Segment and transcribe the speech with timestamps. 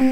[0.00, 0.08] 慢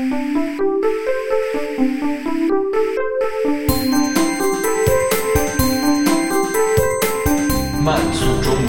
[8.12, 8.68] 速中文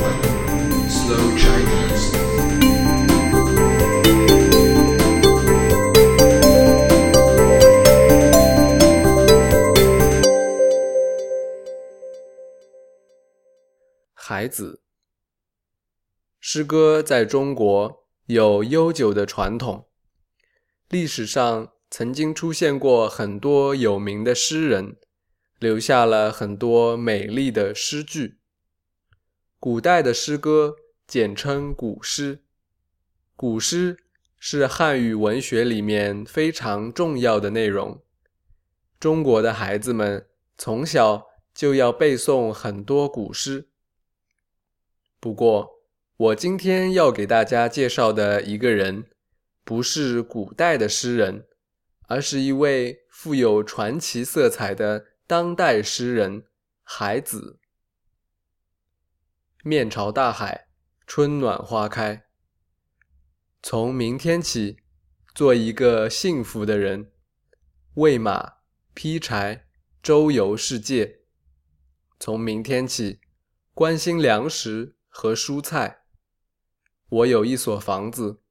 [0.88, 2.16] ，Slow Chinese。
[14.14, 14.80] 孩子，
[16.40, 19.89] 诗歌在中国有悠久的传统，
[20.90, 24.96] 历史上曾经出现过很多有名的诗人，
[25.60, 28.40] 留下了很多美丽的诗句。
[29.60, 32.44] 古代的诗歌简称古诗，
[33.36, 33.98] 古诗
[34.40, 38.02] 是汉语文学里面非常重要的内容。
[39.00, 40.28] 中国的孩子们
[40.58, 43.70] 从小就要背诵很多古诗。
[45.20, 45.70] 不过，
[46.18, 49.06] 我今天要给大家介绍的一个人，
[49.70, 51.48] 不是古代的诗人，
[52.08, 56.48] 而是一位富有传奇色彩的当代诗人——
[56.82, 57.60] 海子。
[59.64, 60.70] 面朝大海，
[61.06, 62.26] 春暖花开。
[63.62, 64.78] 从明天起，
[65.36, 67.12] 做一个幸福的人，
[67.94, 68.54] 喂马、
[68.96, 69.68] 劈柴、
[70.02, 71.20] 周游世界。
[72.20, 73.22] 从明天起，
[73.76, 74.96] 关心粮食。
[75.10, 76.06] 和蔬菜。
[77.10, 78.42] 我有一所房子，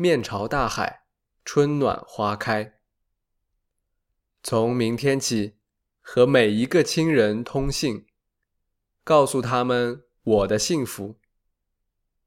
[0.00, 1.06] 面朝大海，
[1.44, 2.78] 春暖花开。
[4.44, 5.56] 从明天起，
[6.00, 8.06] 和每一个亲人通信，
[9.02, 11.18] 告诉他们我的幸福。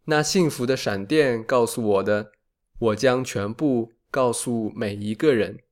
[0.04, 2.34] 那幸福的闪电告诉我的，
[2.78, 5.64] 我将全部告诉每一个人。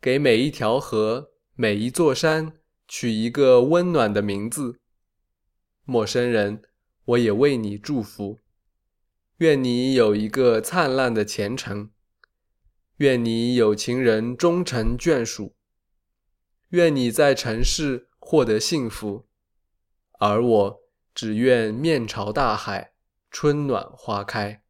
[0.00, 2.54] 给每一条河、每一座山
[2.88, 4.80] 取一个温暖的名字。
[5.84, 6.64] 陌生人，
[7.04, 8.40] 我也为你祝福。
[9.40, 11.90] 愿你有一个灿烂的前程，
[12.96, 15.56] 愿你有情人终成眷属，
[16.68, 19.26] 愿你在城市获得幸福，
[20.18, 20.82] 而我
[21.14, 22.92] 只愿面朝大海，
[23.30, 24.62] 春暖花开。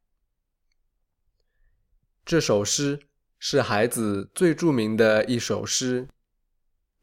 [2.23, 6.07] 这首诗是孩子最著名的一首诗。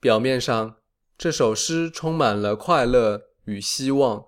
[0.01, 0.79] 表面上，
[1.19, 3.29] 这首诗充满了快乐。
[3.45, 4.25] 与希望，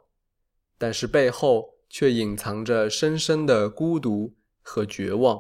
[0.76, 5.38] 但是背后却隐藏着深深的孤独和绝望。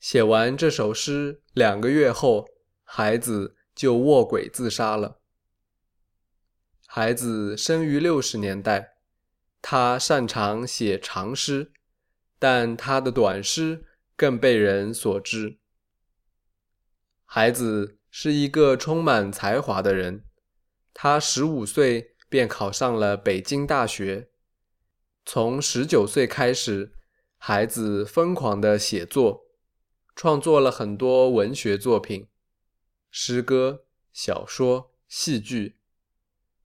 [0.00, 2.48] 写完这首诗两个月后，
[2.82, 5.20] 孩子就卧轨自杀了。
[6.86, 8.94] 孩子生于六十年代，
[9.60, 11.72] 他擅长写长诗，
[12.38, 13.84] 但他的短诗
[14.16, 15.58] 更被人所知。
[17.26, 20.24] 孩子是一个充满才华的人，
[20.94, 22.12] 他十五岁。
[22.26, 24.28] 便考上了北京大学。
[25.24, 26.92] 从十九岁开始，
[27.38, 29.46] 孩子疯狂的写作，
[30.14, 32.28] 创作了很多文学作品，
[33.10, 35.78] 诗歌、小说、戏剧。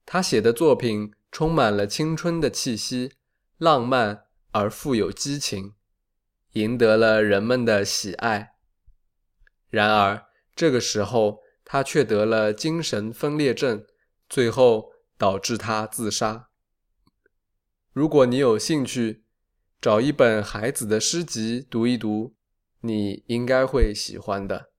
[0.04, 3.12] 他写的作品充满了青春的气息，
[3.58, 5.74] 浪漫而富有激情，
[6.52, 8.56] 赢得了人们的喜爱。
[9.68, 13.84] 然而，这个时候他却得了精神分裂症，
[14.28, 14.90] 最后。
[15.20, 16.48] 导致他自杀。
[17.92, 19.24] 如果你有兴趣，
[19.80, 22.36] 找一本孩子的诗集读一读，
[22.82, 24.70] 你应该会喜欢的。